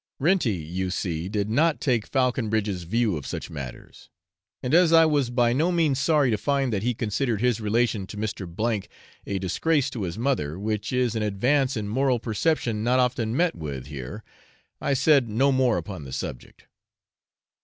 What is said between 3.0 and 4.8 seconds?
of such matters; and